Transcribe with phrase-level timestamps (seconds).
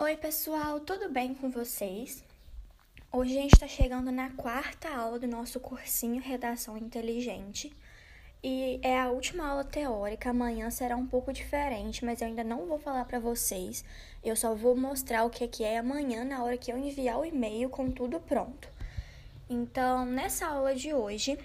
[0.00, 2.22] Oi, pessoal, tudo bem com vocês?
[3.10, 7.72] Hoje a gente está chegando na quarta aula do nosso cursinho Redação Inteligente
[8.40, 10.30] e é a última aula teórica.
[10.30, 13.84] Amanhã será um pouco diferente, mas eu ainda não vou falar para vocês.
[14.22, 17.68] Eu só vou mostrar o que é amanhã na hora que eu enviar o e-mail
[17.68, 18.68] com tudo pronto.
[19.50, 21.36] Então, nessa aula de hoje,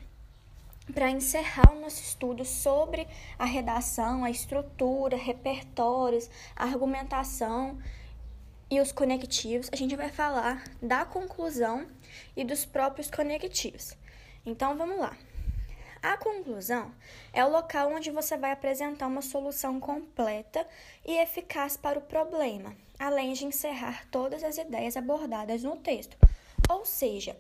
[0.94, 3.08] para encerrar o nosso estudo sobre
[3.40, 7.80] a redação, a estrutura, repertórios, argumentação
[8.74, 11.86] e os conectivos, a gente vai falar da conclusão
[12.36, 13.96] e dos próprios conectivos.
[14.44, 15.16] Então vamos lá.
[16.02, 16.92] A conclusão
[17.32, 20.66] é o local onde você vai apresentar uma solução completa
[21.06, 26.18] e eficaz para o problema, além de encerrar todas as ideias abordadas no texto.
[26.68, 27.38] Ou seja,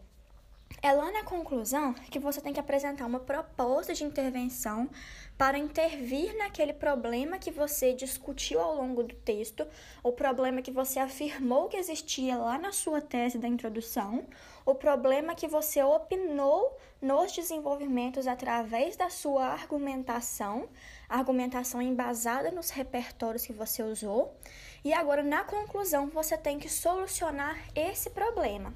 [0.81, 4.89] é lá na conclusão que você tem que apresentar uma proposta de intervenção
[5.37, 9.67] para intervir naquele problema que você discutiu ao longo do texto,
[10.03, 14.25] o problema que você afirmou que existia lá na sua tese da introdução,
[14.65, 20.69] o problema que você opinou nos desenvolvimentos através da sua argumentação,
[21.09, 24.37] argumentação embasada nos repertórios que você usou,
[24.83, 28.73] e agora na conclusão você tem que solucionar esse problema.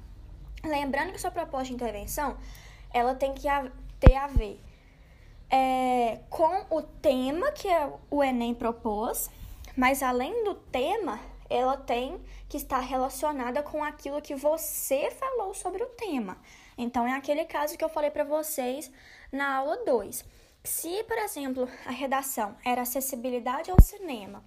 [0.64, 2.36] Lembrando que sua proposta de intervenção
[2.92, 3.46] ela tem que
[4.00, 4.60] ter a ver
[5.50, 7.68] é, com o tema que
[8.10, 9.30] o Enem propôs,
[9.76, 15.82] mas além do tema, ela tem que estar relacionada com aquilo que você falou sobre
[15.82, 16.38] o tema.
[16.76, 18.90] Então, é aquele caso que eu falei para vocês
[19.32, 20.24] na aula 2.
[20.64, 24.44] Se, por exemplo, a redação era acessibilidade ao cinema,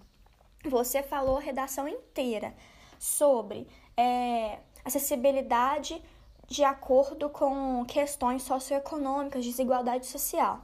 [0.64, 2.54] você falou a redação inteira
[3.00, 6.02] sobre é, acessibilidade
[6.48, 10.60] de acordo com questões socioeconômicas, desigualdade social.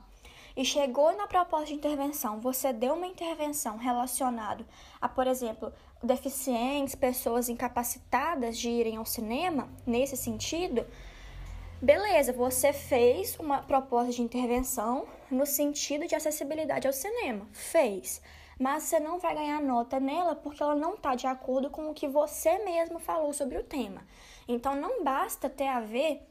[0.55, 4.65] E chegou na proposta de intervenção, você deu uma intervenção relacionada
[4.99, 10.85] a, por exemplo, deficientes, pessoas incapacitadas de irem ao cinema, nesse sentido,
[11.81, 17.47] beleza, você fez uma proposta de intervenção no sentido de acessibilidade ao cinema.
[17.53, 18.21] Fez
[18.59, 21.93] mas você não vai ganhar nota nela porque ela não está de acordo com o
[21.93, 24.01] que você mesmo falou sobre o tema.
[24.47, 26.21] Então não basta ter a ver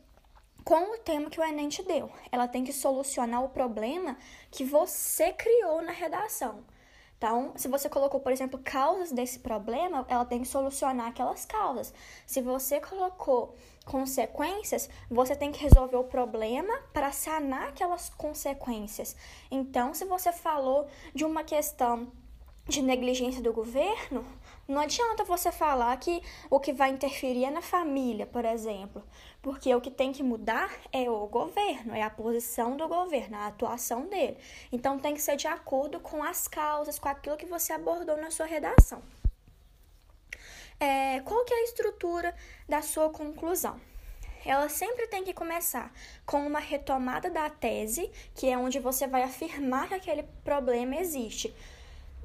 [0.65, 2.11] com o tema que o Enem te deu.
[2.33, 4.17] Ela tem que solucionar o problema
[4.51, 6.65] que você criou na redação.
[7.19, 11.93] Então, se você colocou, por exemplo, causas desse problema, ela tem que solucionar aquelas causas.
[12.27, 13.55] Se você colocou
[13.87, 19.17] consequências, você tem que resolver o problema para sanar aquelas consequências.
[19.51, 22.13] Então, se você falou de uma questão
[22.69, 24.25] de negligência do governo,
[24.69, 29.05] não adianta você falar que o que vai interferir é na família, por exemplo,
[29.41, 33.47] porque o que tem que mudar é o governo, é a posição do governo, a
[33.47, 34.37] atuação dele.
[34.73, 38.31] Então tem que ser de acordo com as causas, com aquilo que você abordou na
[38.33, 39.01] sua redação.
[40.81, 42.35] É, qual que é a estrutura
[42.69, 43.81] da sua conclusão?
[44.45, 45.93] Ela sempre tem que começar
[46.25, 51.55] com uma retomada da tese, que é onde você vai afirmar que aquele problema existe.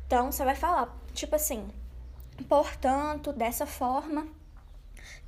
[0.05, 1.67] Então, você vai falar, tipo assim,
[2.43, 4.27] Portanto, dessa forma,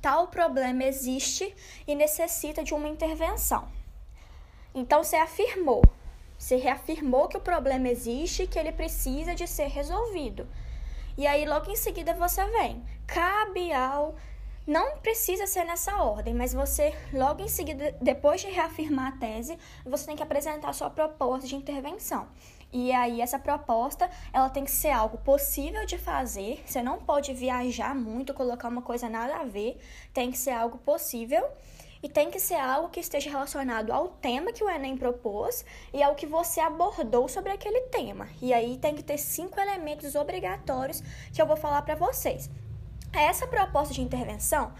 [0.00, 1.54] tal problema existe
[1.86, 3.68] e necessita de uma intervenção.
[4.74, 5.82] Então, você afirmou,
[6.36, 10.48] você reafirmou que o problema existe e que ele precisa de ser resolvido.
[11.16, 12.84] E aí, logo em seguida, você vem.
[13.06, 14.16] Cabe ao.
[14.66, 19.58] Não precisa ser nessa ordem, mas você, logo em seguida, depois de reafirmar a tese,
[19.84, 22.26] você tem que apresentar a sua proposta de intervenção.
[22.74, 26.60] E aí essa proposta, ela tem que ser algo possível de fazer.
[26.66, 29.80] Você não pode viajar muito, colocar uma coisa nada a ver.
[30.12, 31.48] Tem que ser algo possível
[32.02, 36.02] e tem que ser algo que esteja relacionado ao tema que o Enem propôs e
[36.02, 38.28] ao que você abordou sobre aquele tema.
[38.42, 41.00] E aí tem que ter cinco elementos obrigatórios
[41.32, 42.50] que eu vou falar para vocês.
[43.12, 44.72] Essa proposta de intervenção,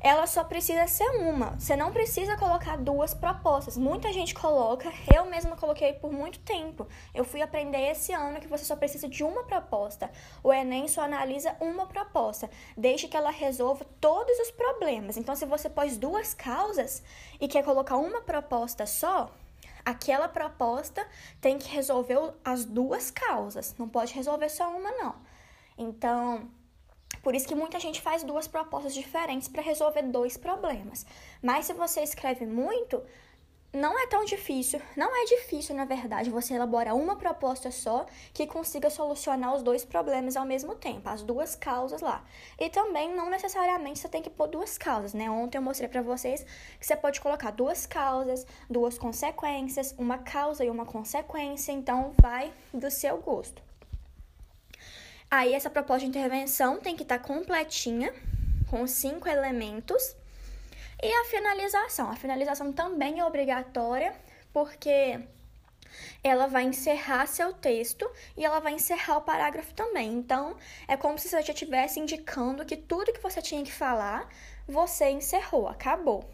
[0.00, 1.58] ela só precisa ser uma.
[1.58, 3.76] Você não precisa colocar duas propostas.
[3.76, 6.86] Muita gente coloca, eu mesma coloquei por muito tempo.
[7.12, 10.10] Eu fui aprender esse ano que você só precisa de uma proposta.
[10.42, 15.16] O Enem só analisa uma proposta, desde que ela resolva todos os problemas.
[15.16, 17.02] Então, se você pôs duas causas
[17.40, 19.32] e quer colocar uma proposta só,
[19.84, 21.06] aquela proposta
[21.40, 23.74] tem que resolver as duas causas.
[23.76, 25.16] Não pode resolver só uma, não.
[25.76, 26.48] Então,
[27.22, 31.04] por isso que muita gente faz duas propostas diferentes para resolver dois problemas.
[31.42, 33.02] Mas se você escreve muito,
[33.72, 38.46] não é tão difícil, não é difícil, na verdade, você elaborar uma proposta só que
[38.46, 42.24] consiga solucionar os dois problemas ao mesmo tempo, as duas causas lá.
[42.58, 45.30] E também não necessariamente você tem que pôr duas causas, né?
[45.30, 46.46] Ontem eu mostrei para vocês
[46.80, 52.50] que você pode colocar duas causas, duas consequências, uma causa e uma consequência, então vai
[52.72, 53.67] do seu gosto.
[55.30, 58.14] Aí essa proposta de intervenção tem que estar tá completinha,
[58.70, 60.16] com cinco elementos.
[61.02, 62.10] E a finalização.
[62.10, 64.14] A finalização também é obrigatória,
[64.52, 65.20] porque
[66.22, 70.12] ela vai encerrar seu texto e ela vai encerrar o parágrafo também.
[70.14, 74.28] Então, é como se você já estivesse indicando que tudo que você tinha que falar,
[74.66, 76.28] você encerrou, acabou.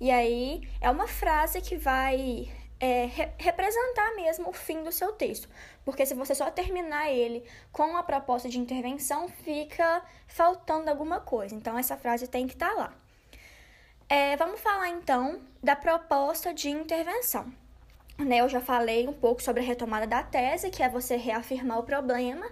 [0.00, 2.50] E aí, é uma frase que vai
[2.80, 5.48] é, re representar mesmo o fim do seu texto.
[5.84, 11.54] Porque se você só terminar ele com a proposta de intervenção, fica faltando alguma coisa.
[11.54, 12.94] Então, essa frase tem que estar tá lá.
[14.08, 17.52] É, vamos falar então da proposta de intervenção.
[18.18, 21.78] Né, eu já falei um pouco sobre a retomada da tese, que é você reafirmar
[21.78, 22.46] o problema,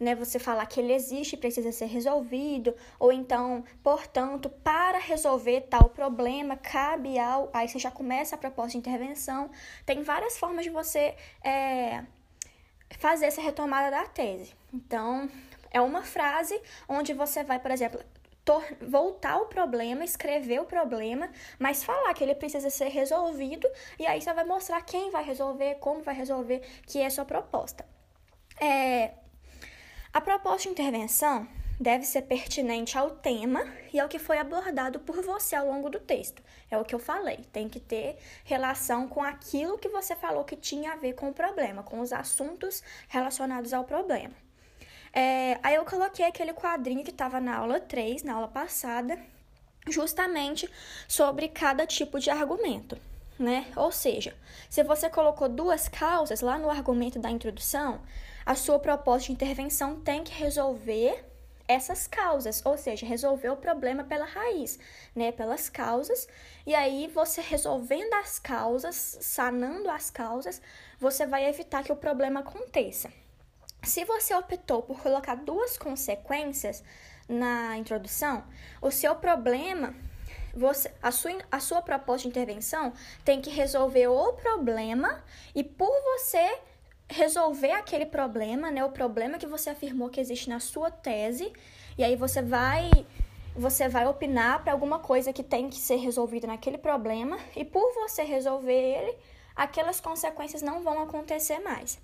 [0.00, 5.60] né, você falar que ele existe e precisa ser resolvido, ou então, portanto, para resolver
[5.68, 7.50] tal problema, cabe ao.
[7.52, 9.50] Aí você já começa a proposta de intervenção.
[9.84, 11.14] Tem várias formas de você
[11.44, 12.02] é,
[12.98, 14.54] fazer essa retomada da tese.
[14.72, 15.28] Então,
[15.70, 16.58] é uma frase
[16.88, 18.00] onde você vai, por exemplo,
[18.80, 23.68] voltar o problema, escrever o problema, mas falar que ele precisa ser resolvido,
[23.98, 27.24] e aí você vai mostrar quem vai resolver, como vai resolver, que é a sua
[27.24, 27.86] proposta.
[28.60, 29.12] É,
[30.12, 31.46] a proposta de intervenção
[31.78, 35.98] deve ser pertinente ao tema e ao que foi abordado por você ao longo do
[35.98, 36.42] texto.
[36.70, 40.56] É o que eu falei, tem que ter relação com aquilo que você falou que
[40.56, 44.34] tinha a ver com o problema, com os assuntos relacionados ao problema.
[45.12, 49.18] É, aí eu coloquei aquele quadrinho que estava na aula 3, na aula passada,
[49.88, 50.68] justamente
[51.08, 52.98] sobre cada tipo de argumento.
[53.38, 53.66] Né?
[53.74, 54.36] Ou seja,
[54.68, 58.02] se você colocou duas causas lá no argumento da introdução,
[58.44, 61.24] a sua proposta de intervenção tem que resolver
[61.70, 64.76] essas causas, ou seja, resolver o problema pela raiz,
[65.14, 66.26] né, pelas causas.
[66.66, 70.60] E aí você resolvendo as causas, sanando as causas,
[70.98, 73.12] você vai evitar que o problema aconteça.
[73.84, 76.82] Se você optou por colocar duas consequências
[77.28, 78.44] na introdução,
[78.82, 79.94] o seu problema,
[80.52, 82.92] você, a, sua, a sua proposta de intervenção
[83.24, 85.22] tem que resolver o problema
[85.54, 86.58] e por você
[87.10, 91.52] resolver aquele problema, né, o problema que você afirmou que existe na sua tese,
[91.98, 92.88] e aí você vai
[93.54, 97.92] você vai opinar para alguma coisa que tem que ser resolvida naquele problema, e por
[97.94, 99.14] você resolver ele,
[99.56, 101.98] aquelas consequências não vão acontecer mais.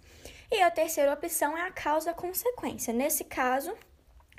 [0.51, 2.93] E a terceira opção é a causa-consequência.
[2.93, 3.73] Nesse caso,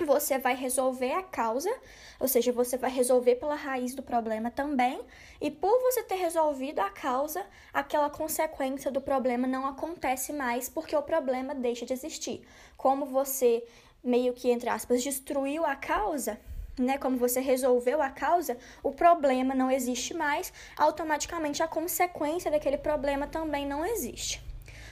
[0.04, 1.74] você vai resolver a causa,
[2.20, 5.00] ou seja, você vai resolver pela raiz do problema também,
[5.40, 10.94] e por você ter resolvido a causa, aquela consequência do problema não acontece mais porque
[10.94, 12.46] o problema deixa de existir.
[12.76, 13.64] Como você
[14.02, 16.38] meio que entre aspas destruiu a causa,
[16.78, 22.78] né, como você resolveu a causa, o problema não existe mais, automaticamente a consequência daquele
[22.78, 24.40] problema também não existe.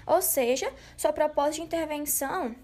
[0.07, 2.55] Ou seja, sua proposta de intervenção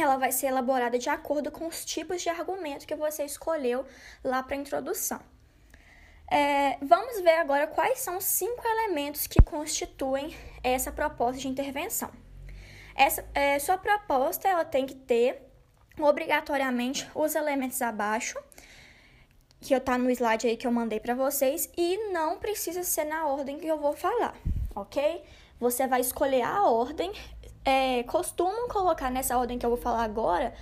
[0.00, 3.84] ela vai ser elaborada de acordo com os tipos de argumento que você escolheu
[4.22, 5.20] lá para a introdução.
[6.28, 12.10] É, vamos ver agora quais são os cinco elementos que constituem essa proposta de intervenção.
[12.94, 15.42] Essa, é, sua proposta ela tem que ter
[15.98, 18.38] obrigatoriamente os elementos abaixo,
[19.60, 23.26] que está no slide aí que eu mandei para vocês, e não precisa ser na
[23.26, 24.34] ordem que eu vou falar,
[24.74, 25.22] ok?
[25.58, 27.12] Você vai escolher a ordem.
[27.68, 30.54] É, costumam colocar nessa ordem que eu vou falar agora,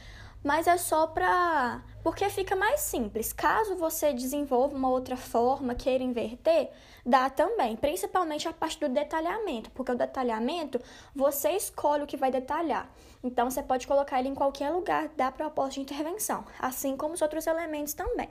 [0.43, 1.83] mas é só para.
[2.03, 3.31] Porque fica mais simples.
[3.31, 6.71] Caso você desenvolva uma outra forma, queira inverter,
[7.05, 10.81] dá também, principalmente a parte do detalhamento, porque o detalhamento
[11.15, 12.91] você escolhe o que vai detalhar.
[13.23, 17.21] Então você pode colocar ele em qualquer lugar da proposta de intervenção, assim como os
[17.21, 18.31] outros elementos também.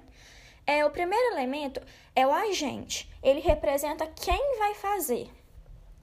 [0.66, 1.80] É, o primeiro elemento
[2.16, 3.08] é o agente.
[3.22, 5.30] Ele representa quem vai fazer.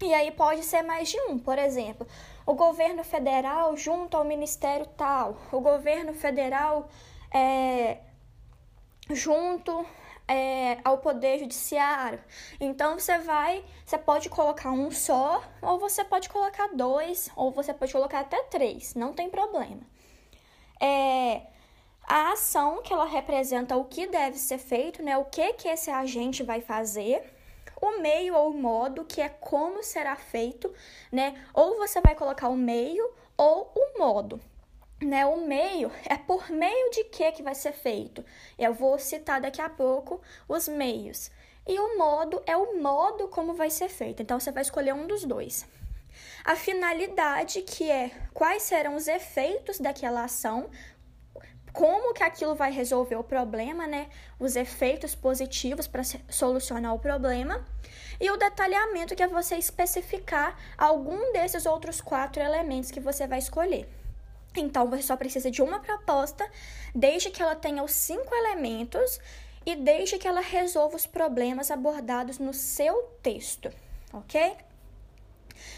[0.03, 2.07] E aí pode ser mais de um, por exemplo,
[2.47, 6.89] o governo federal junto ao ministério tal, o governo federal
[7.33, 7.99] é,
[9.11, 9.85] junto
[10.27, 12.23] é, ao poder judiciário.
[12.61, 17.75] Então você vai, você pode colocar um só, ou você pode colocar dois, ou você
[17.75, 19.83] pode colocar até três, não tem problema.
[20.81, 21.43] É,
[22.05, 25.17] a ação que ela representa o que deve ser feito, né?
[25.19, 27.40] O que que esse agente vai fazer
[27.81, 30.73] o meio ou o modo, que é como será feito,
[31.11, 31.35] né?
[31.55, 34.41] Ou você vai colocar o meio ou o modo.
[35.03, 38.23] Né, o meio é por meio de que que vai ser feito.
[38.59, 41.31] Eu vou citar daqui a pouco os meios.
[41.67, 44.21] E o modo é o modo como vai ser feito.
[44.23, 45.67] Então você vai escolher um dos dois.
[46.45, 50.69] A finalidade, que é quais serão os efeitos daquela ação,
[51.73, 54.09] como que aquilo vai resolver o problema, né?
[54.39, 57.65] Os efeitos positivos para solucionar o problema.
[58.21, 63.39] E o detalhamento, que é você especificar algum desses outros quatro elementos que você vai
[63.39, 63.89] escolher.
[64.57, 66.49] Então, você só precisa de uma proposta,
[66.95, 69.21] desde que ela tenha os cinco elementos
[69.65, 73.71] e desde que ela resolva os problemas abordados no seu texto,
[74.13, 74.57] ok?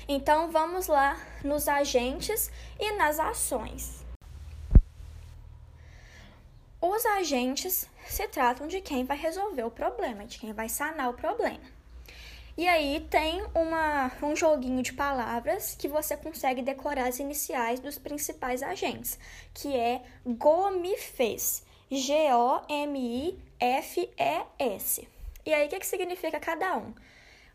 [0.09, 4.02] Então, vamos lá nos agentes e nas ações.
[6.85, 11.15] Os agentes se tratam de quem vai resolver o problema, de quem vai sanar o
[11.15, 11.63] problema.
[12.57, 17.99] E aí tem uma, um joguinho de palavras que você consegue decorar as iniciais dos
[17.99, 19.17] principais agentes,
[19.55, 21.63] que é GOMIFES.
[21.89, 23.39] G-O-M-I-F-E-S.
[25.47, 26.95] E aí, o que, que significa cada um?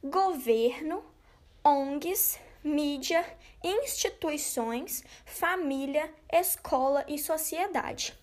[0.03, 1.03] Governo,
[1.65, 3.25] ONGs, mídia,
[3.63, 8.15] instituições, família, escola e sociedade.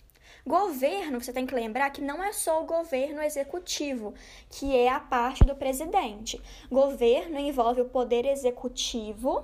[0.47, 4.13] Governo, você tem que lembrar que não é só o governo executivo,
[4.51, 6.39] que é a parte do presidente.
[6.71, 9.43] Governo envolve o poder executivo,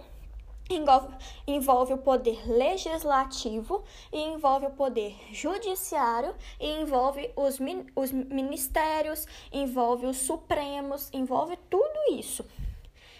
[0.68, 7.58] envolve, o poder legislativo, e envolve o poder judiciário, e envolve os,
[7.96, 12.44] os ministérios, envolve os supremos, envolve tudo isso.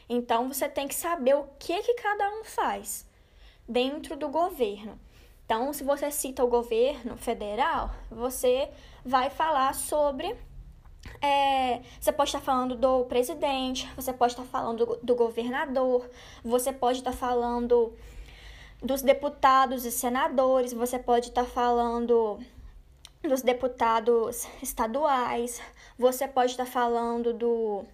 [0.07, 3.07] Então você tem que saber o que, que cada um faz
[3.67, 5.01] dentro do governo.
[5.51, 8.71] Então, se você cita o governo federal, você
[9.05, 10.37] vai falar sobre.
[11.21, 16.09] É, você pode estar falando do presidente, você pode estar falando do, do governador,
[16.45, 17.93] você pode estar falando
[18.81, 22.39] dos deputados e senadores, você pode estar falando
[23.21, 25.61] dos deputados estaduais,
[25.99, 27.85] você pode estar falando do,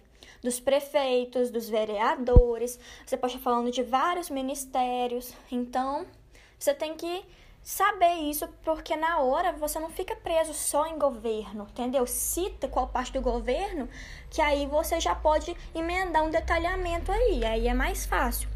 [0.43, 5.33] dos prefeitos, dos vereadores, você pode estar falando de vários ministérios.
[5.51, 6.05] Então,
[6.59, 7.25] você tem que
[7.67, 12.07] saber isso, porque na hora você não fica preso só em governo, entendeu?
[12.07, 13.89] Cita qual parte do governo,
[14.29, 18.47] que aí você já pode emendar um detalhamento aí, aí é mais fácil.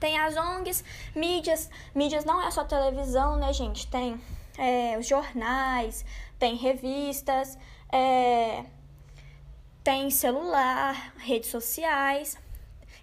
[0.00, 0.82] Tem as ONGs,
[1.14, 3.86] mídias, mídias não é só televisão, né, gente?
[3.86, 4.20] Tem
[4.58, 6.04] é, os jornais,
[6.40, 7.56] tem revistas,
[7.92, 8.64] é,
[9.84, 12.36] tem celular, redes sociais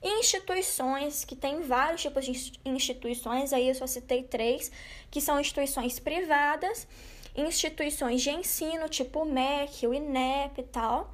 [0.03, 4.71] instituições, que tem vários tipos de instituições, aí eu só citei três,
[5.09, 6.87] que são instituições privadas,
[7.35, 11.13] instituições de ensino, tipo o MEC, o INEP e tal,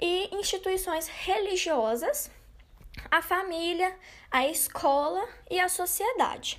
[0.00, 2.30] e instituições religiosas,
[3.10, 3.94] a família,
[4.30, 6.58] a escola e a sociedade.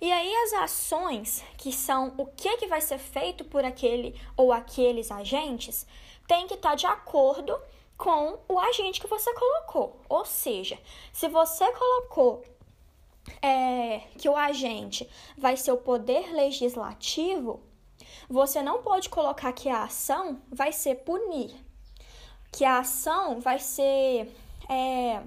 [0.00, 4.52] E aí as ações, que são o que, que vai ser feito por aquele ou
[4.52, 5.86] aqueles agentes,
[6.26, 7.58] tem que estar de acordo
[7.98, 10.00] com o agente que você colocou.
[10.08, 10.78] Ou seja,
[11.12, 12.44] se você colocou
[13.42, 17.60] é, que o agente vai ser o poder legislativo,
[18.30, 21.52] você não pode colocar que a ação vai ser punir,
[22.52, 24.32] que a ação vai ser,
[24.68, 25.20] é,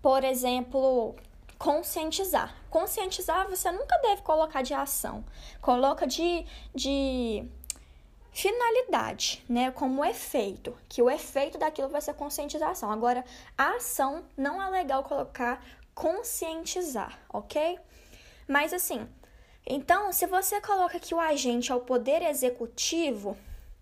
[0.00, 1.16] por exemplo,
[1.58, 2.54] conscientizar.
[2.70, 5.24] Conscientizar você nunca deve colocar de ação,
[5.60, 7.44] coloca de, de
[8.34, 12.90] finalidade, né, como efeito, que o efeito daquilo vai ser conscientização.
[12.90, 13.24] Agora,
[13.56, 15.64] a ação não é legal colocar
[15.94, 17.78] conscientizar, ok?
[18.48, 19.08] Mas assim,
[19.64, 23.36] então, se você coloca que o agente é o poder executivo,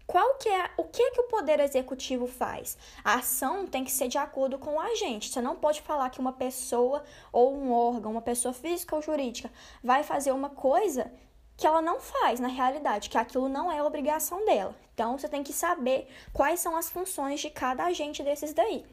[0.07, 2.77] qual que é, o que que o poder executivo faz?
[3.03, 5.31] A ação tem que ser de acordo com o agente.
[5.31, 9.51] Você não pode falar que uma pessoa ou um órgão, uma pessoa física ou jurídica
[9.83, 11.11] vai fazer uma coisa
[11.57, 14.75] que ela não faz na realidade, que aquilo não é obrigação dela.
[14.95, 18.85] Então você tem que saber quais são as funções de cada agente desses daí.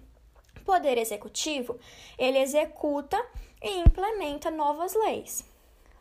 [0.61, 1.79] O poder executivo,
[2.17, 3.23] ele executa
[3.61, 5.43] e implementa novas leis.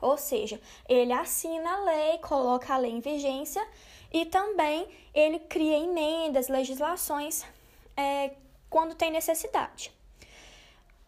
[0.00, 3.66] Ou seja, ele assina a lei, coloca a lei em vigência
[4.12, 7.44] e também ele cria emendas, legislações
[7.96, 8.32] é,
[8.70, 9.92] quando tem necessidade.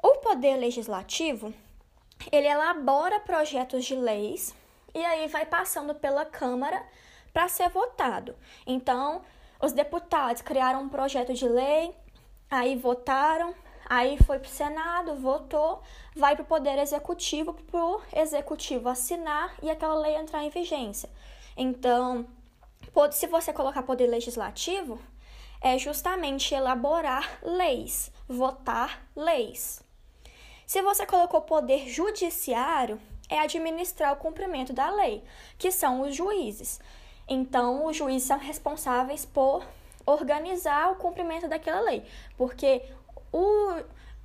[0.03, 1.55] O poder legislativo,
[2.33, 4.55] ele elabora projetos de leis
[4.95, 6.83] e aí vai passando pela Câmara
[7.33, 8.37] para ser votado.
[8.67, 9.23] Então,
[9.61, 11.95] os deputados criaram um projeto de lei,
[12.51, 13.55] aí votaram,
[13.89, 15.83] aí foi para o Senado, votou,
[16.17, 21.11] vai para o Poder Executivo, para o Executivo assinar e aquela lei entrar em vigência.
[21.57, 22.27] Então,
[23.13, 25.01] se você colocar Poder Legislativo,
[25.61, 29.83] é justamente elaborar leis, votar leis.
[30.67, 35.23] Se você colocou Poder Judiciário, é administrar o cumprimento da lei,
[35.57, 36.81] que são os juízes.
[37.29, 39.65] Então, os juízes são responsáveis por
[40.05, 42.05] organizar o cumprimento daquela lei,
[42.37, 42.83] porque
[43.33, 43.83] o,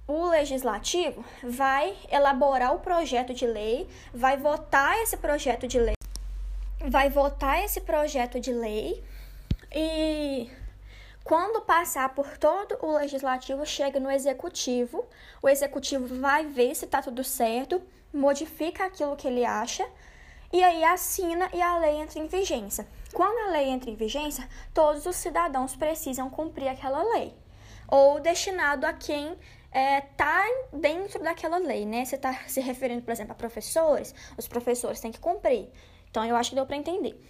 [0.08, 5.96] o legislativo vai elaborar o projeto de lei, vai votar esse projeto de lei,
[6.80, 9.04] vai votar esse projeto de lei
[9.72, 10.50] e
[11.24, 15.06] quando passar por todo o legislativo, chega no executivo,
[15.42, 17.82] o executivo vai ver se está tudo certo,
[18.16, 19.88] modifica aquilo que ele acha
[20.52, 22.88] e aí assina e a lei entra em vigência.
[23.14, 27.34] Quando a lei entra em vigência, todos os cidadãos precisam cumprir aquela lei
[27.88, 29.38] ou destinado a quem
[29.72, 32.06] está é, dentro daquela lei, né?
[32.06, 35.70] Você está se referindo, por exemplo, a professores, os professores têm que cumprir.
[36.10, 37.22] Então, eu acho que deu para entender.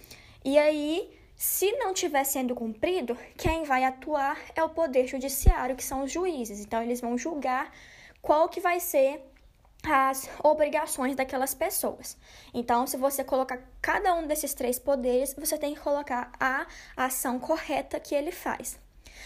[0.44, 5.82] E aí, se não estiver sendo cumprido, quem vai atuar é o Poder Judiciário, que
[5.82, 6.60] são os juízes.
[6.60, 7.72] Então, eles vão julgar
[8.22, 9.20] qual que vai ser
[9.88, 12.16] as obrigações daquelas pessoas.
[12.52, 16.66] Então, se você colocar cada um desses três poderes, você tem que colocar a
[16.96, 18.78] ação correta que ele faz.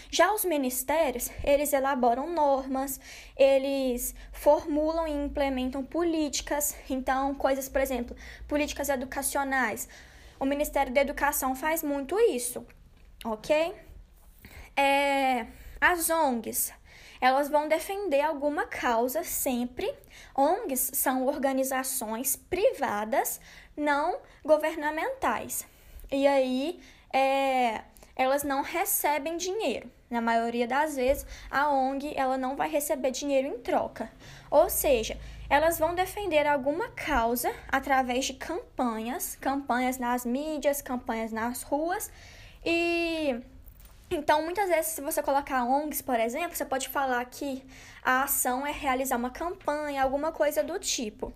[0.09, 2.99] Já os ministérios, eles elaboram normas,
[3.37, 8.15] eles formulam e implementam políticas, então coisas, por exemplo,
[8.47, 9.87] políticas educacionais.
[10.39, 12.65] O Ministério da Educação faz muito isso,
[13.23, 13.73] ok?
[14.75, 15.45] É,
[15.79, 16.73] as ONGs,
[17.21, 19.93] elas vão defender alguma causa sempre.
[20.35, 23.39] ONGs são organizações privadas
[23.77, 25.67] não governamentais.
[26.11, 26.81] E aí,
[27.13, 27.81] é,
[28.15, 29.89] elas não recebem dinheiro.
[30.09, 34.11] Na maioria das vezes, a ONG ela não vai receber dinheiro em troca.
[34.49, 35.17] Ou seja,
[35.49, 42.11] elas vão defender alguma causa através de campanhas, campanhas nas mídias, campanhas nas ruas.
[42.65, 43.39] E
[44.11, 47.63] então, muitas vezes, se você colocar ONGs, por exemplo, você pode falar que
[48.03, 51.33] a ação é realizar uma campanha, alguma coisa do tipo.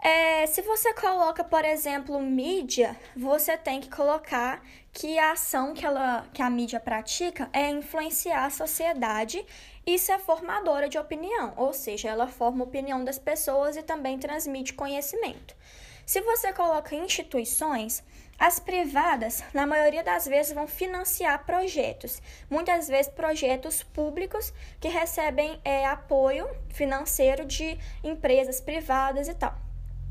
[0.00, 5.84] É, se você coloca, por exemplo, mídia, você tem que colocar que a ação que,
[5.84, 9.44] ela, que a mídia pratica é influenciar a sociedade
[9.84, 14.18] e ser formadora de opinião, ou seja, ela forma a opinião das pessoas e também
[14.18, 15.56] transmite conhecimento.
[16.08, 18.02] Se você coloca instituições,
[18.38, 24.50] as privadas, na maioria das vezes, vão financiar projetos, muitas vezes projetos públicos
[24.80, 29.54] que recebem é, apoio financeiro de empresas privadas e tal.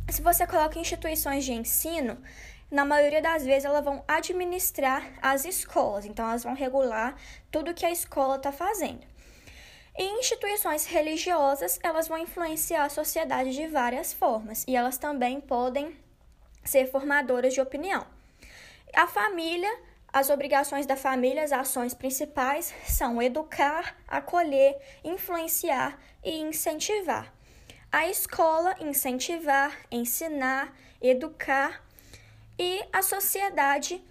[0.07, 2.21] Se você coloca instituições de ensino,
[2.69, 7.15] na maioria das vezes elas vão administrar as escolas, então elas vão regular
[7.49, 9.16] tudo que a escola está fazendo.
[9.97, 15.97] E instituições religiosas, elas vão influenciar a sociedade de várias formas e elas também podem
[16.63, 18.05] ser formadoras de opinião.
[18.93, 19.71] A família,
[20.13, 27.33] as obrigações da família, as ações principais são educar, acolher, influenciar e incentivar.
[27.91, 31.83] A escola incentivar, ensinar, educar
[32.59, 34.03] e a sociedade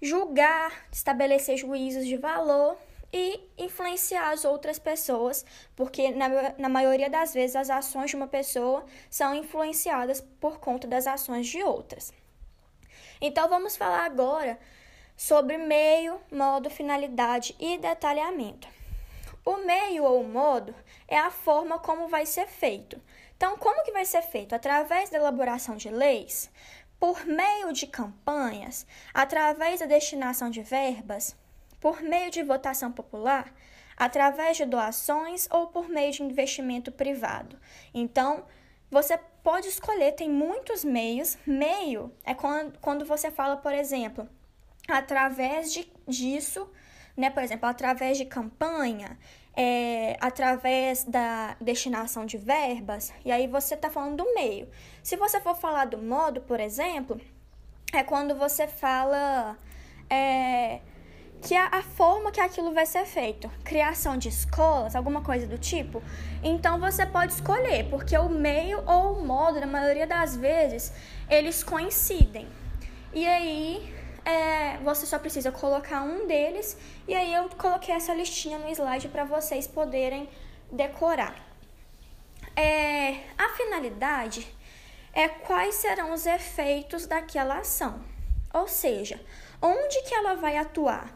[0.00, 2.78] julgar, estabelecer juízos de valor
[3.16, 5.42] e influenciar as outras pessoas,
[5.74, 10.86] porque na, na maioria das vezes as ações de uma pessoa são influenciadas por conta
[10.86, 12.12] das ações de outras.
[13.18, 14.58] Então vamos falar agora
[15.16, 18.68] sobre meio, modo, finalidade e detalhamento.
[19.42, 20.74] O meio ou modo
[21.08, 23.00] é a forma como vai ser feito.
[23.34, 24.54] Então, como que vai ser feito?
[24.54, 26.50] Através da elaboração de leis,
[26.98, 31.36] por meio de campanhas, através da destinação de verbas,
[31.86, 33.54] por meio de votação popular,
[33.96, 37.56] através de doações ou por meio de investimento privado.
[37.94, 38.44] Então,
[38.90, 41.38] você pode escolher, tem muitos meios.
[41.46, 44.28] Meio é quando, quando você fala, por exemplo,
[44.88, 46.68] através de, disso
[47.16, 47.30] né?
[47.30, 49.16] Por exemplo, através de campanha,
[49.56, 54.68] é, através da destinação de verbas, e aí você está falando do meio.
[55.04, 57.20] Se você for falar do modo, por exemplo,
[57.92, 59.56] é quando você fala
[60.10, 60.80] é,
[61.42, 65.58] que a, a forma que aquilo vai ser feito, criação de escolas, alguma coisa do
[65.58, 66.02] tipo,
[66.42, 70.92] então você pode escolher, porque o meio ou o modo, na maioria das vezes,
[71.28, 72.48] eles coincidem.
[73.12, 73.94] E aí
[74.24, 79.08] é, você só precisa colocar um deles e aí eu coloquei essa listinha no slide
[79.08, 80.28] para vocês poderem
[80.70, 81.36] decorar.
[82.56, 84.46] É, a finalidade
[85.12, 88.02] é quais serão os efeitos daquela ação,
[88.52, 89.20] ou seja,
[89.62, 91.14] onde que ela vai atuar.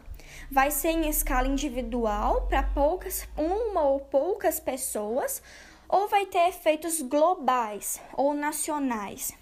[0.50, 5.42] Vai ser em escala individual para poucas, uma ou poucas pessoas,
[5.88, 9.38] ou vai ter efeitos globais ou nacionais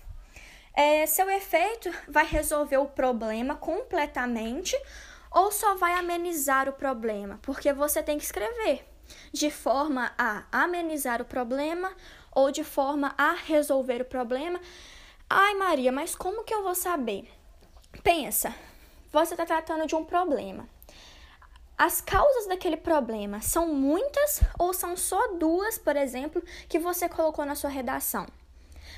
[0.79, 4.81] é, seu efeito vai resolver o problema completamente
[5.29, 7.41] ou só vai amenizar o problema?
[7.43, 8.89] Porque você tem que escrever
[9.33, 11.91] de forma a amenizar o problema
[12.31, 14.61] ou de forma a resolver o problema.
[15.29, 17.29] Ai, Maria, mas como que eu vou saber?
[18.05, 18.55] Pensa,
[19.11, 20.69] você está tratando de um problema.
[21.79, 27.47] As causas daquele problema são muitas ou são só duas, por exemplo, que você colocou
[27.47, 28.27] na sua redação?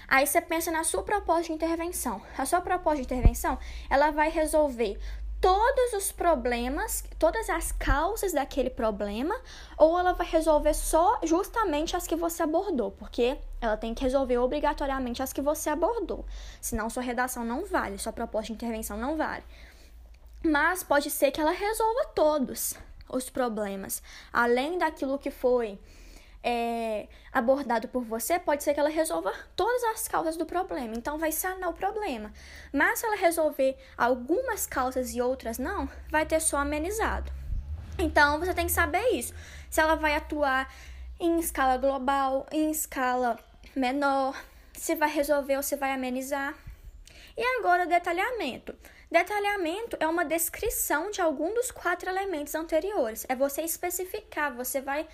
[0.08, 2.22] Aí você pensa na sua proposta de intervenção.
[2.38, 3.58] A sua proposta de intervenção,
[3.90, 4.98] ela vai resolver
[5.42, 9.34] todos os problemas, todas as causas daquele problema,
[9.76, 14.38] ou ela vai resolver só justamente as que você abordou, porque ela tem que resolver
[14.38, 16.24] obrigatoriamente as que você abordou.
[16.62, 19.44] Senão sua redação não vale, sua proposta de intervenção não vale.
[20.42, 22.74] Mas pode ser que ela resolva todos
[23.09, 25.79] os problemas, além daquilo que foi
[26.42, 30.94] é, abordado por você, pode ser que ela resolva todas as causas do problema.
[30.94, 32.33] Então, vai sanar o problema.
[32.72, 37.31] Mas se ela resolver algumas causas e outras não, vai ter só amenizado.
[37.98, 39.35] Então, você tem que saber isso.
[39.68, 40.72] Se ela vai atuar
[41.18, 43.38] em escala global, em escala
[43.76, 44.35] menor,
[44.72, 46.55] se vai resolver ou se vai amenizar.
[47.37, 48.74] E agora, detalhamento.
[49.10, 53.26] Detalhamento é uma descrição de algum dos quatro elementos anteriores.
[53.28, 55.06] É você especificar, você vai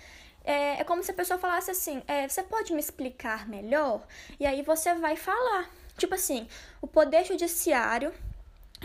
[0.45, 4.05] é, é como se a pessoa falasse assim: é, você pode me explicar melhor?
[4.39, 5.69] E aí você vai falar.
[5.97, 6.47] Tipo assim,
[6.81, 8.13] o Poder Judiciário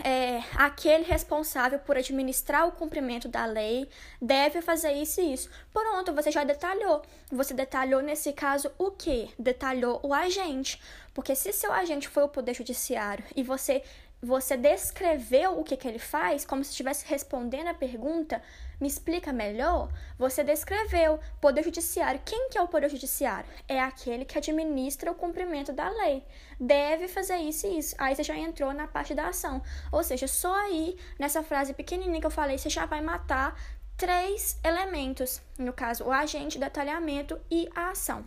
[0.01, 3.87] é, aquele responsável por administrar o cumprimento da lei
[4.21, 5.49] deve fazer isso e isso.
[5.71, 7.03] Pronto, você já detalhou.
[7.31, 9.29] Você detalhou nesse caso o que?
[9.37, 10.81] Detalhou o agente.
[11.13, 13.83] Porque se seu agente foi o Poder Judiciário e você
[14.23, 18.41] você descreveu o que, que ele faz, como se estivesse respondendo a pergunta,
[18.79, 19.89] me explica melhor?
[20.17, 22.21] Você descreveu Poder Judiciário.
[22.23, 23.49] Quem que é o Poder Judiciário?
[23.67, 26.23] É aquele que administra o cumprimento da lei.
[26.57, 27.95] Deve fazer isso e isso.
[27.97, 29.61] Aí você já entrou na parte da ação.
[29.91, 33.59] Ou seja, só aí, nessa frase pequenininha que eu falei, você já vai matar
[33.97, 35.41] três elementos.
[35.57, 38.23] No caso, o agente, detalhamento e a ação.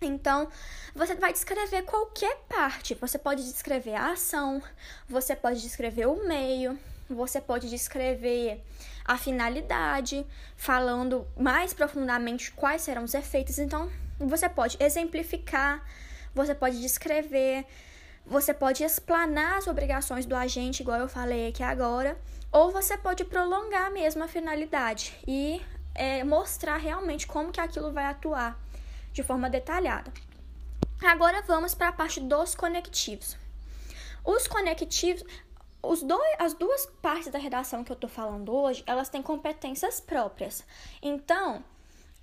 [0.00, 0.48] Então,
[0.94, 2.94] você vai descrever qualquer parte.
[2.94, 4.62] Você pode descrever a ação,
[5.08, 6.78] você pode descrever o meio,
[7.10, 8.62] você pode descrever
[9.04, 10.24] a finalidade,
[10.56, 13.58] falando mais profundamente quais serão os efeitos.
[13.58, 15.84] Então, você pode exemplificar,
[16.32, 17.66] você pode descrever,
[18.24, 22.16] você pode explanar as obrigações do agente, igual eu falei aqui agora,
[22.52, 25.60] ou você pode prolongar mesmo a finalidade e
[25.94, 28.67] é, mostrar realmente como que aquilo vai atuar
[29.18, 30.12] de forma detalhada.
[31.02, 33.36] Agora vamos para a parte dos conectivos.
[34.24, 35.24] Os conectivos,
[35.82, 40.00] os dois, as duas partes da redação que eu estou falando hoje, elas têm competências
[40.00, 40.64] próprias.
[41.02, 41.64] Então,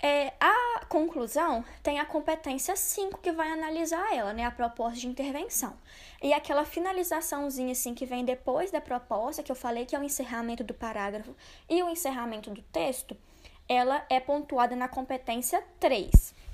[0.02, 4.46] é, a conclusão tem a competência 5 que vai analisar ela, né?
[4.46, 5.76] A proposta de intervenção.
[6.22, 10.04] E aquela finalizaçãozinha assim que vem depois da proposta, que eu falei que é o
[10.04, 11.36] encerramento do parágrafo
[11.70, 13.18] e o encerramento do texto,
[13.68, 16.45] ela é pontuada na competência 3.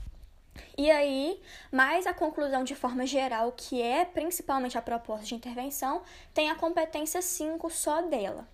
[0.78, 6.02] E aí, mais a conclusão de forma geral, que é principalmente a proposta de intervenção,
[6.34, 8.48] tem a competência 5 só dela.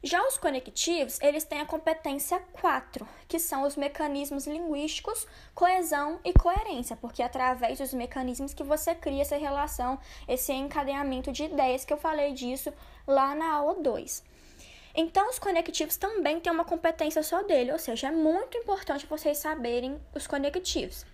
[0.00, 6.32] Já os conectivos, eles têm a competência 4, que são os mecanismos linguísticos, coesão e
[6.32, 9.98] coerência, porque é através dos mecanismos que você cria essa relação,
[10.28, 12.72] esse encadeamento de ideias que eu falei disso
[13.08, 14.22] lá na aula 2.
[14.94, 19.38] Então, os conectivos também têm uma competência só dele, ou seja, é muito importante vocês
[19.38, 21.04] saberem os conectivos.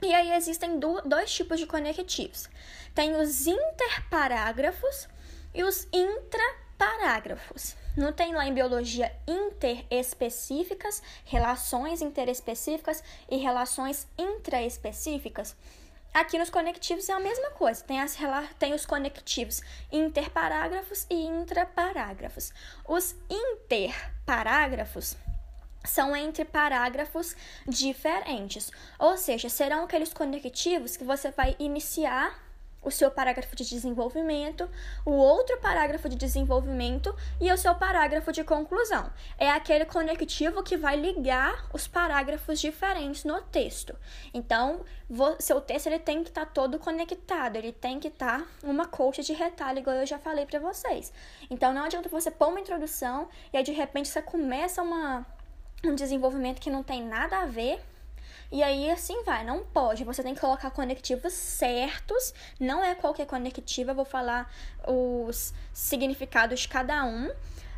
[0.00, 2.48] E aí existem dois tipos de conectivos.
[2.94, 5.08] Tem os interparágrafos
[5.52, 7.74] e os intraparágrafos.
[7.96, 15.56] Não tem lá em biologia interespecíficas, relações interespecíficas e relações intraespecíficas?
[16.14, 17.82] Aqui nos conectivos é a mesma coisa.
[17.82, 18.16] Tem, as,
[18.58, 22.52] tem os conectivos interparágrafos e intraparágrafos.
[22.88, 25.16] Os interparágrafos
[25.88, 27.34] são entre parágrafos
[27.66, 28.70] diferentes.
[28.98, 32.48] Ou seja, serão aqueles conectivos que você vai iniciar
[32.82, 34.68] o seu parágrafo de desenvolvimento,
[35.04, 39.10] o outro parágrafo de desenvolvimento e o seu parágrafo de conclusão.
[39.36, 43.96] É aquele conectivo que vai ligar os parágrafos diferentes no texto.
[44.32, 44.84] Então,
[45.40, 48.86] seu texto ele tem que estar tá todo conectado, ele tem que estar tá uma
[48.86, 51.12] coxa de retalho, igual eu já falei para vocês.
[51.50, 55.26] Então, não adianta você pôr uma introdução e aí de repente você começa uma
[55.84, 57.80] um desenvolvimento que não tem nada a ver.
[58.50, 60.04] E aí assim vai, não pode.
[60.04, 62.32] Você tem que colocar conectivos certos.
[62.58, 64.50] Não é qualquer conectivo, eu vou falar
[64.86, 67.30] os significados de cada um.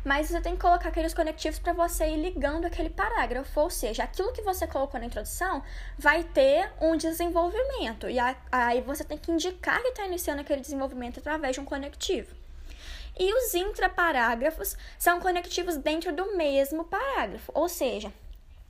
[0.03, 3.59] Mas você tem que colocar aqueles conectivos para você ir ligando aquele parágrafo.
[3.59, 5.61] Ou seja, aquilo que você colocou na introdução
[5.97, 8.09] vai ter um desenvolvimento.
[8.09, 8.17] E
[8.51, 12.40] aí você tem que indicar que está iniciando aquele desenvolvimento através de um conectivo.
[13.21, 18.11] E os intraparágrafos são conectivos dentro do mesmo parágrafo, ou seja,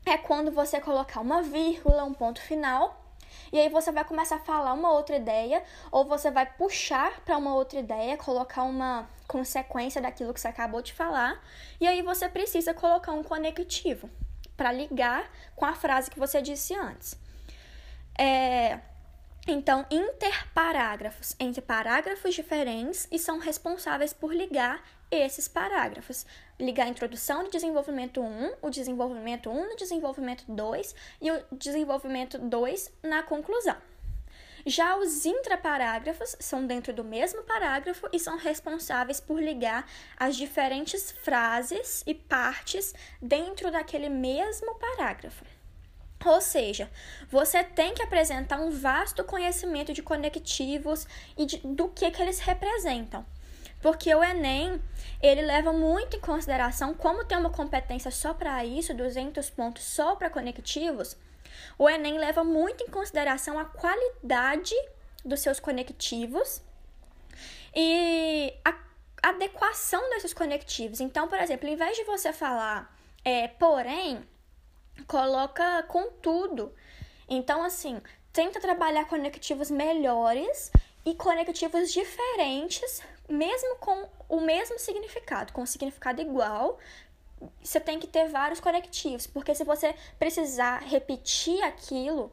[0.05, 3.01] é quando você colocar uma vírgula, um ponto final,
[3.49, 7.37] e aí você vai começar a falar uma outra ideia, ou você vai puxar para
[7.37, 11.41] uma outra ideia, colocar uma consequência daquilo que você acabou de falar,
[11.79, 14.09] e aí você precisa colocar um conectivo
[14.57, 17.17] para ligar com a frase que você disse antes.
[18.19, 18.79] É,
[19.47, 26.25] então, interparágrafos entre parágrafos diferentes e são responsáveis por ligar esses parágrafos.
[26.59, 32.37] Ligar a introdução do desenvolvimento 1, o desenvolvimento 1 no desenvolvimento 2 e o desenvolvimento
[32.37, 33.75] 2 na conclusão.
[34.63, 41.11] Já os intraparágrafos são dentro do mesmo parágrafo e são responsáveis por ligar as diferentes
[41.11, 45.43] frases e partes dentro daquele mesmo parágrafo.
[46.23, 46.89] Ou seja,
[47.29, 51.07] você tem que apresentar um vasto conhecimento de conectivos
[51.37, 53.25] e de, do que, que eles representam.
[53.81, 54.79] Porque o Enem,
[55.21, 60.15] ele leva muito em consideração, como tem uma competência só para isso, 200 pontos só
[60.15, 61.17] para conectivos,
[61.77, 64.75] o Enem leva muito em consideração a qualidade
[65.25, 66.61] dos seus conectivos
[67.75, 68.77] e a
[69.23, 70.99] adequação desses conectivos.
[70.99, 74.23] Então, por exemplo, em vez de você falar é, porém,
[75.07, 76.73] coloca contudo.
[77.29, 78.01] Então, assim,
[78.33, 80.71] tenta trabalhar conectivos melhores
[81.05, 86.77] e conectivos diferentes, mesmo com o mesmo significado, com o significado igual.
[87.63, 92.31] Você tem que ter vários conectivos, porque se você precisar repetir aquilo,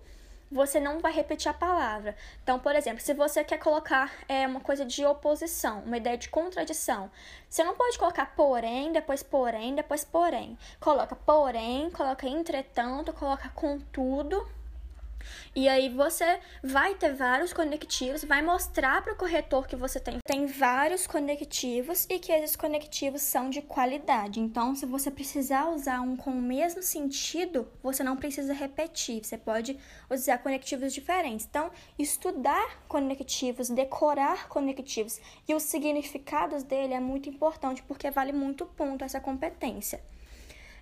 [0.51, 2.17] você não vai repetir a palavra.
[2.43, 6.29] Então, por exemplo, se você quer colocar é, uma coisa de oposição, uma ideia de
[6.29, 7.11] contradição,
[7.49, 10.59] você não pode colocar porém, depois porém, depois porém.
[10.81, 14.47] Coloca porém, coloca entretanto, coloca contudo
[15.55, 20.19] e aí você vai ter vários conectivos, vai mostrar para o corretor que você tem,
[20.25, 24.41] tem vários conectivos e que esses conectivos são de qualidade.
[24.41, 29.37] Então, se você precisar usar um com o mesmo sentido, você não precisa repetir, você
[29.37, 29.79] pode
[30.11, 31.47] usar conectivos diferentes.
[31.47, 38.67] Então, estudar conectivos, decorar conectivos e os significados dele é muito importante porque vale muito
[38.67, 40.01] ponto essa competência.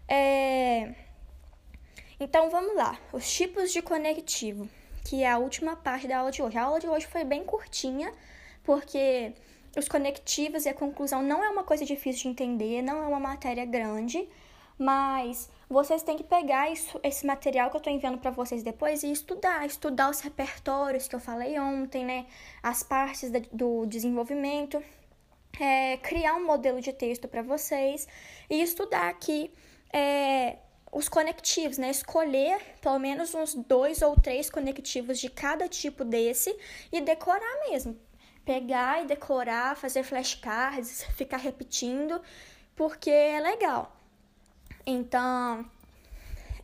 [0.09, 1.06] É...
[2.19, 4.69] Então vamos lá, os tipos de conectivo,
[5.05, 6.57] que é a última parte da aula de hoje.
[6.57, 8.11] A aula de hoje foi bem curtinha,
[8.65, 9.35] porque
[9.77, 13.21] os conectivos e a conclusão não é uma coisa difícil de entender, não é uma
[13.21, 14.27] matéria grande,
[14.79, 19.03] mas vocês têm que pegar isso, esse material que eu estou enviando para vocês depois
[19.03, 22.27] e estudar, estudar os repertórios que eu falei ontem, né?
[22.63, 24.83] As partes do desenvolvimento,
[25.61, 28.09] é, criar um modelo de texto para vocês
[28.49, 29.51] e estudar aqui
[29.93, 30.57] é,
[30.97, 31.91] os conectivos, né?
[31.91, 36.57] Escolher pelo menos uns dois ou três conectivos de cada tipo desse
[36.91, 37.95] e decorar mesmo.
[38.47, 42.19] Pegar e decorar, fazer flashcards, ficar repetindo,
[42.75, 43.95] porque é legal.
[44.87, 45.71] Então,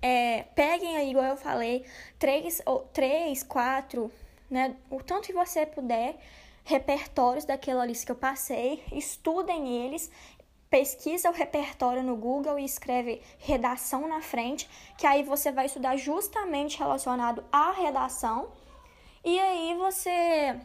[0.00, 1.84] é, peguem aí, igual eu falei,
[2.18, 4.10] três, ou, três quatro,
[4.48, 4.74] né?
[4.88, 6.16] O tanto que você puder,
[6.64, 10.10] repertórios daquela lista que eu passei, estudem eles
[10.72, 15.98] pesquisa o repertório no Google e escreve redação na frente, que aí você vai estudar
[15.98, 18.48] justamente relacionado à redação.
[19.22, 20.58] E aí você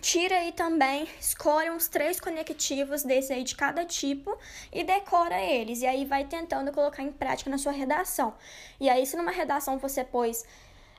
[0.00, 4.36] tira aí também, escolhe uns três conectivos desse aí de cada tipo
[4.72, 5.82] e decora eles.
[5.82, 8.34] E aí vai tentando colocar em prática na sua redação.
[8.80, 10.44] E aí, se numa redação você pôs,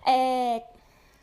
[0.08, 0.64] é,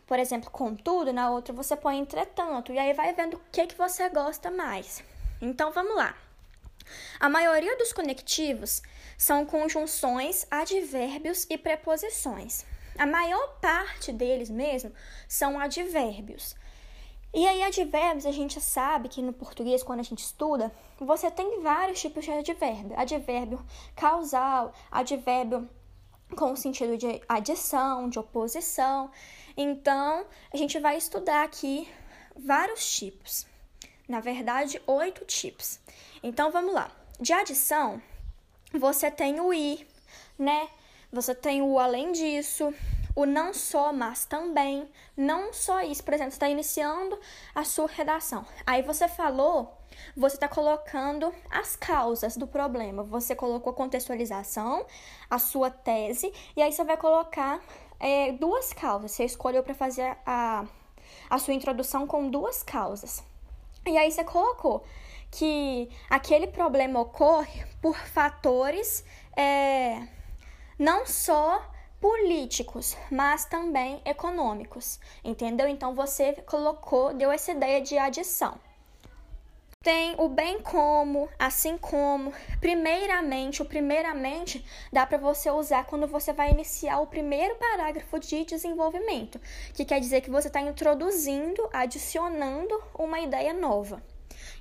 [0.06, 2.74] por exemplo, contudo, na outra você põe entretanto.
[2.74, 5.02] E aí vai vendo o que, que você gosta mais.
[5.40, 6.14] Então vamos lá.
[7.18, 8.82] A maioria dos conectivos
[9.16, 12.64] são conjunções, advérbios e preposições.
[12.98, 14.92] A maior parte deles mesmo
[15.28, 16.54] são advérbios.
[17.34, 21.60] E aí, advérbios, a gente sabe que no português, quando a gente estuda, você tem
[21.60, 22.98] vários tipos de advérbio.
[22.98, 23.62] Advérbio
[23.94, 25.68] causal, advérbio
[26.34, 29.10] com o sentido de adição, de oposição.
[29.56, 31.86] Então, a gente vai estudar aqui
[32.34, 33.46] vários tipos.
[34.08, 35.78] Na verdade, oito tipos.
[36.26, 36.90] Então vamos lá.
[37.20, 38.02] De adição,
[38.72, 39.86] você tem o i,
[40.36, 40.68] né?
[41.12, 42.74] Você tem o além disso,
[43.14, 44.90] o não só, mas também.
[45.16, 46.02] Não só isso.
[46.02, 47.16] Por exemplo, você está iniciando
[47.54, 48.44] a sua redação.
[48.66, 49.72] Aí você falou,
[50.16, 53.04] você está colocando as causas do problema.
[53.04, 54.84] Você colocou contextualização,
[55.30, 57.62] a sua tese, e aí você vai colocar
[58.00, 59.12] é, duas causas.
[59.12, 60.64] Você escolheu para fazer a,
[61.30, 63.22] a sua introdução com duas causas.
[63.86, 64.84] E aí você colocou
[65.36, 69.04] que aquele problema ocorre por fatores
[69.36, 70.00] é,
[70.78, 71.62] não só
[72.00, 75.68] políticos, mas também econômicos, entendeu?
[75.68, 78.58] Então você colocou, deu essa ideia de adição.
[79.82, 86.32] Tem o bem como, assim como, primeiramente, o primeiramente dá para você usar quando você
[86.32, 89.38] vai iniciar o primeiro parágrafo de desenvolvimento,
[89.74, 94.02] que quer dizer que você está introduzindo, adicionando uma ideia nova.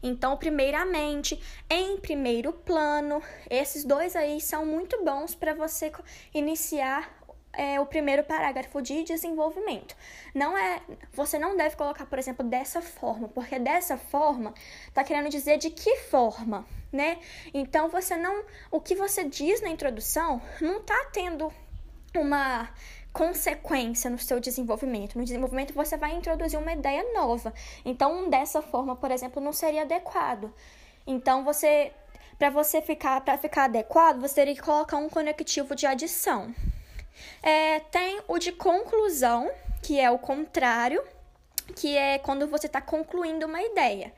[0.08, 5.92] Então, primeiramente, em primeiro plano, esses dois aí são muito bons para você
[6.32, 7.12] iniciar
[7.52, 9.96] é, o primeiro parágrafo de desenvolvimento.
[10.32, 10.80] Não é,
[11.12, 14.54] você não deve colocar, por exemplo, dessa forma, porque dessa forma
[14.88, 17.18] está querendo dizer de que forma, né?
[17.52, 21.52] Então você não, o que você diz na introdução não está tendo
[22.16, 22.70] uma
[23.16, 25.18] consequência no seu desenvolvimento.
[25.18, 27.54] No desenvolvimento você vai introduzir uma ideia nova.
[27.86, 30.54] Então, dessa forma, por exemplo, não seria adequado.
[31.08, 31.94] Então, você
[32.38, 36.54] para você ficar para ficar adequado, você teria que colocar um conectivo de adição.
[37.42, 39.50] É, tem o de conclusão,
[39.82, 41.02] que é o contrário,
[41.74, 44.12] que é quando você está concluindo uma ideia.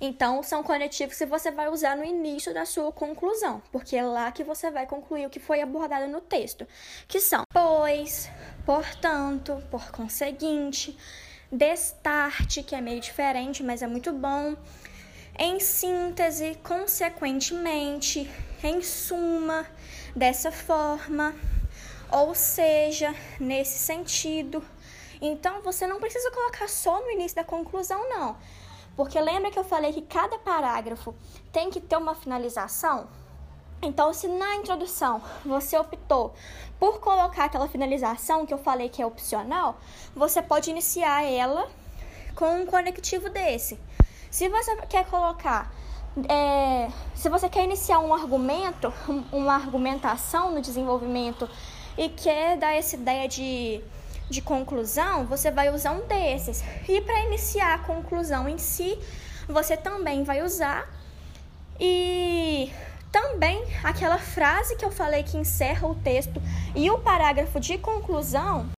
[0.00, 4.30] Então, são conectivos que você vai usar no início da sua conclusão, porque é lá
[4.30, 6.66] que você vai concluir o que foi abordado no texto,
[7.08, 8.28] que são pois,
[8.64, 10.96] portanto, por conseguinte,
[11.50, 14.54] destarte, que é meio diferente, mas é muito bom,
[15.38, 18.30] em síntese, consequentemente,
[18.62, 19.66] em suma,
[20.14, 21.34] dessa forma,
[22.10, 24.64] ou seja, nesse sentido.
[25.20, 28.36] Então, você não precisa colocar só no início da conclusão, não.
[28.96, 31.14] Porque lembra que eu falei que cada parágrafo
[31.52, 33.06] tem que ter uma finalização?
[33.82, 36.32] Então, se na introdução você optou
[36.78, 39.76] por colocar aquela finalização que eu falei que é opcional,
[40.14, 41.68] você pode iniciar ela
[42.34, 43.78] com um conectivo desse.
[44.30, 45.70] Se você quer colocar,
[46.28, 48.92] é, se você quer iniciar um argumento,
[49.30, 51.48] uma argumentação no desenvolvimento
[51.98, 53.82] e quer dar essa ideia de
[54.28, 56.62] de conclusão, você vai usar um desses.
[56.88, 58.98] E para iniciar a conclusão em si,
[59.48, 60.88] você também vai usar
[61.78, 62.72] e
[63.12, 66.40] também aquela frase que eu falei que encerra o texto
[66.74, 68.68] e o parágrafo de conclusão,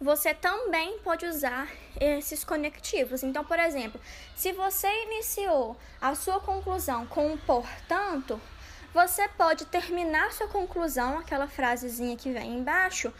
[0.00, 1.68] você também pode usar
[2.00, 3.22] esses conectivos.
[3.22, 4.00] Então, por exemplo,
[4.34, 8.40] se você iniciou a sua conclusão com um portanto,
[8.92, 13.12] você pode terminar sua conclusão, aquela frasezinha que vem embaixo,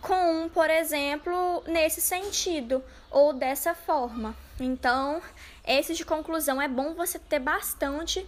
[0.00, 4.34] com, por exemplo, nesse sentido ou dessa forma.
[4.60, 5.20] Então,
[5.66, 8.26] esse de conclusão é bom você ter bastante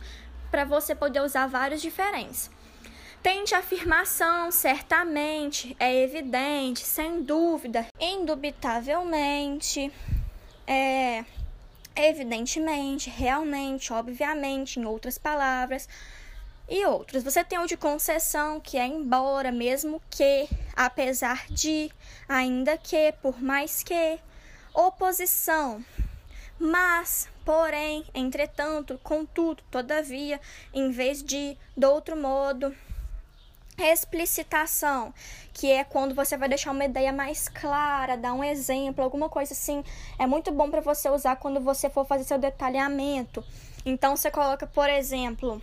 [0.51, 2.51] para você poder usar vários diferentes.
[3.23, 9.93] Tente afirmação, certamente, é evidente, sem dúvida, indubitavelmente,
[10.67, 11.25] é
[11.95, 15.89] evidentemente, realmente, obviamente, em outras palavras
[16.71, 17.25] e outros.
[17.25, 21.91] Você tem o de concessão, que é embora, mesmo que, apesar de,
[22.29, 24.19] ainda que, por mais que.
[24.73, 25.85] Oposição,
[26.57, 30.41] mas, porém, entretanto, contudo, todavia,
[30.73, 32.73] em vez de, do outro modo.
[33.77, 35.13] Explicitação,
[35.55, 39.55] que é quando você vai deixar uma ideia mais clara, dar um exemplo, alguma coisa
[39.55, 39.83] assim.
[40.19, 43.43] É muito bom para você usar quando você for fazer seu detalhamento.
[43.85, 45.63] Então, você coloca, por exemplo,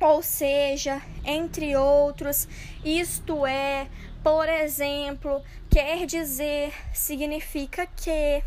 [0.00, 2.48] ou seja, entre outros,
[2.84, 3.88] isto é,
[4.22, 8.42] por exemplo, quer dizer, significa que.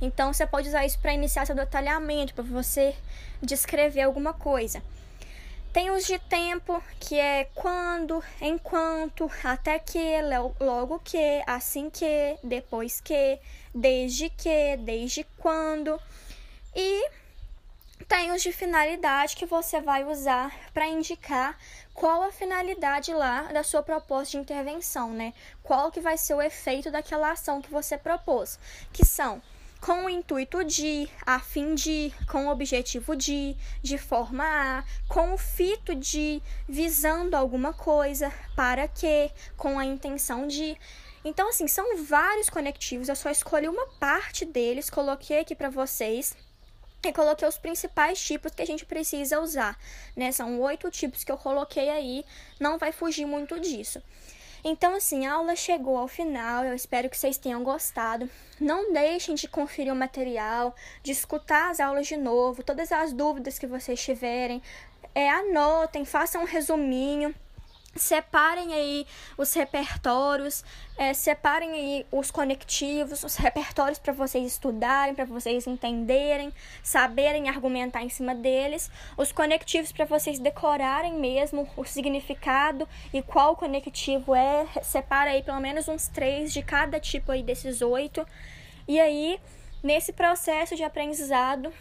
[0.00, 2.94] Então você pode usar isso para iniciar seu detalhamento, para você
[3.42, 4.82] descrever alguma coisa.
[5.72, 9.98] Tem os de tempo, que é quando, enquanto, até que,
[10.60, 13.40] logo que, assim que, depois que,
[13.74, 16.00] desde que, desde quando.
[16.76, 17.10] E
[18.04, 21.58] tem os de finalidade que você vai usar para indicar
[21.92, 25.32] qual a finalidade lá da sua proposta de intervenção, né?
[25.62, 28.58] Qual que vai ser o efeito daquela ação que você propôs,
[28.92, 29.40] que são
[29.80, 35.34] com o intuito de, a fim de, com o objetivo de, de forma a, com
[35.34, 40.74] o fito de, visando alguma coisa, para que, com a intenção de.
[41.22, 46.34] Então, assim, são vários conectivos, eu só escolhi uma parte deles, coloquei aqui para vocês
[47.08, 49.78] e coloquei os principais tipos que a gente precisa usar,
[50.16, 50.32] né?
[50.32, 52.24] São oito tipos que eu coloquei aí,
[52.58, 54.02] não vai fugir muito disso.
[54.66, 58.30] Então, assim, a aula chegou ao final, eu espero que vocês tenham gostado.
[58.58, 63.58] Não deixem de conferir o material, de escutar as aulas de novo, todas as dúvidas
[63.58, 64.62] que vocês tiverem,
[65.14, 67.34] é, anotem, façam um resuminho
[67.96, 70.64] separem aí os repertórios,
[70.96, 76.52] é, separem aí os conectivos, os repertórios para vocês estudarem, para vocês entenderem,
[76.82, 83.56] saberem argumentar em cima deles, os conectivos para vocês decorarem mesmo o significado e qual
[83.56, 88.26] conectivo é, separa aí pelo menos uns três de cada tipo aí desses oito,
[88.86, 89.40] e aí
[89.82, 91.72] nesse processo de aprendizado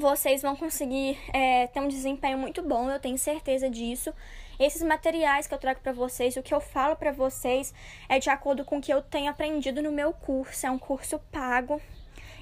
[0.00, 4.12] vocês vão conseguir é, ter um desempenho muito bom, eu tenho certeza disso.
[4.58, 7.74] Esses materiais que eu trago para vocês, o que eu falo para vocês
[8.08, 10.66] é de acordo com o que eu tenho aprendido no meu curso.
[10.66, 11.80] É um curso pago.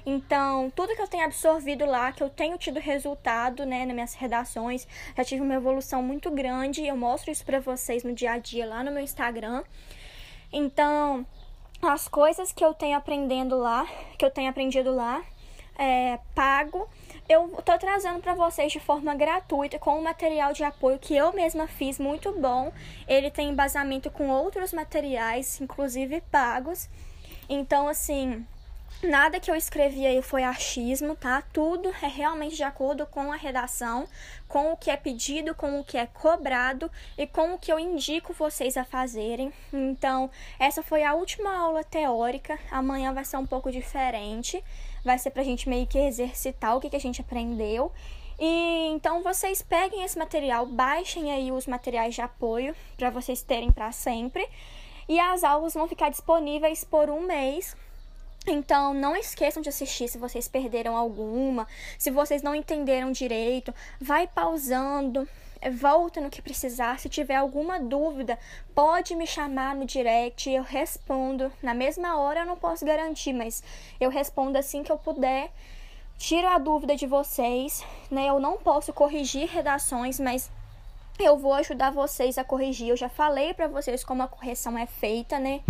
[0.05, 4.13] Então, tudo que eu tenho absorvido lá, que eu tenho tido resultado, né, nas minhas
[4.13, 4.85] redações,
[5.15, 6.85] já tive uma evolução muito grande.
[6.85, 9.63] Eu mostro isso para vocês no dia a dia lá no meu Instagram.
[10.51, 11.25] Então,
[11.81, 13.87] as coisas que eu tenho aprendendo lá,
[14.17, 15.23] que eu tenho aprendido lá,
[15.77, 16.87] é, pago,
[17.27, 21.31] eu tô trazendo para vocês de forma gratuita com um material de apoio que eu
[21.33, 22.71] mesma fiz muito bom.
[23.07, 26.89] Ele tem embasamento com outros materiais, inclusive pagos.
[27.49, 28.45] Então, assim,
[29.03, 31.43] Nada que eu escrevi aí foi achismo, tá?
[31.51, 34.07] Tudo é realmente de acordo com a redação,
[34.47, 37.77] com o que é pedido, com o que é cobrado e com o que eu
[37.77, 39.51] indico vocês a fazerem.
[39.73, 42.57] Então, essa foi a última aula teórica.
[42.71, 44.63] Amanhã vai ser um pouco diferente.
[45.03, 47.91] Vai ser pra gente meio que exercitar o que, que a gente aprendeu.
[48.39, 53.69] E então vocês peguem esse material, baixem aí os materiais de apoio para vocês terem
[53.69, 54.47] para sempre.
[55.09, 57.75] E as aulas vão ficar disponíveis por um mês
[58.45, 61.67] então, não esqueçam de assistir se vocês perderam alguma,
[61.97, 65.27] se vocês não entenderam direito, vai pausando,
[65.71, 66.99] volta no que precisar.
[66.99, 68.37] Se tiver alguma dúvida,
[68.75, 71.51] pode me chamar no direct, eu respondo.
[71.61, 73.63] Na mesma hora eu não posso garantir, mas
[73.99, 75.51] eu respondo assim que eu puder.
[76.17, 78.27] Tiro a dúvida de vocês, né?
[78.27, 80.49] Eu não posso corrigir redações, mas
[81.19, 82.89] eu vou ajudar vocês a corrigir.
[82.89, 85.61] Eu já falei para vocês como a correção é feita, né?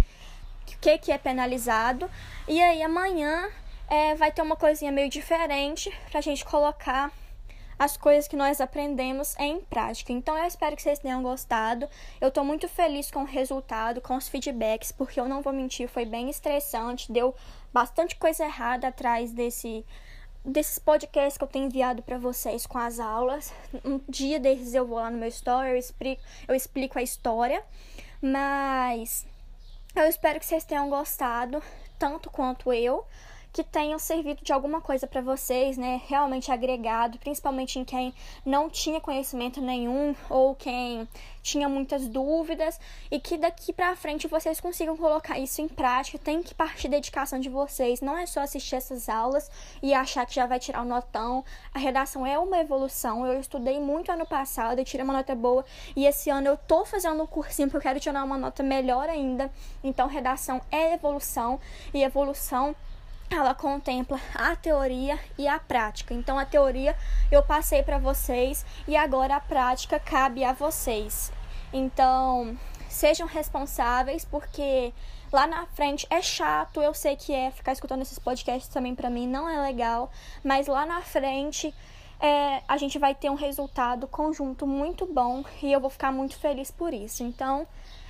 [0.67, 2.09] O que, que é penalizado.
[2.47, 3.49] E aí amanhã
[3.89, 7.11] é, vai ter uma coisinha meio diferente pra gente colocar
[7.77, 10.11] as coisas que nós aprendemos em prática.
[10.13, 11.87] Então eu espero que vocês tenham gostado.
[12.21, 15.87] Eu tô muito feliz com o resultado, com os feedbacks, porque eu não vou mentir,
[15.87, 17.35] foi bem estressante, deu
[17.73, 19.85] bastante coisa errada atrás desse
[20.45, 23.53] desses podcasts que eu tenho enviado para vocês com as aulas.
[23.83, 27.63] Um dia desses eu vou lá no meu story, eu explico, eu explico a história,
[28.21, 29.25] mas
[29.95, 31.61] eu espero que vocês tenham gostado,
[31.99, 33.05] tanto quanto eu
[33.53, 36.01] que tenham servido de alguma coisa para vocês, né?
[36.07, 38.11] Realmente agregado, principalmente em quem
[38.43, 41.07] não tinha conhecimento nenhum ou quem
[41.43, 42.79] tinha muitas dúvidas
[43.11, 46.17] e que daqui para frente vocês consigam colocar isso em prática.
[46.17, 49.51] Tem que partir da dedicação de vocês, não é só assistir essas aulas
[49.83, 51.45] e achar que já vai tirar o notão.
[51.71, 53.27] A redação é uma evolução.
[53.27, 55.63] Eu estudei muito ano passado e tirei uma nota boa
[55.95, 59.07] e esse ano eu tô fazendo um cursinho porque eu quero tirar uma nota melhor
[59.09, 59.51] ainda.
[59.83, 61.59] Então, redação é evolução
[61.93, 62.75] e evolução
[63.33, 66.13] ela contempla a teoria e a prática.
[66.13, 66.95] Então a teoria
[67.31, 71.31] eu passei para vocês e agora a prática cabe a vocês.
[71.71, 72.57] Então,
[72.87, 74.93] sejam responsáveis porque
[75.31, 79.09] lá na frente é chato, eu sei que é ficar escutando esses podcasts também para
[79.09, 80.11] mim não é legal,
[80.43, 81.73] mas lá na frente
[82.19, 86.37] é, a gente vai ter um resultado conjunto muito bom e eu vou ficar muito
[86.37, 87.23] feliz por isso.
[87.23, 87.67] Então,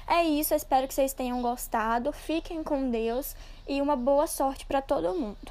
[0.07, 2.11] é isso, espero que vocês tenham gostado.
[2.11, 3.35] Fiquem com Deus
[3.67, 5.37] e uma boa sorte para todo mundo.